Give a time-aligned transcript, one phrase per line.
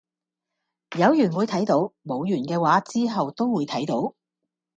[0.97, 4.15] 有緣會睇到，冇緣既話之後都會睇到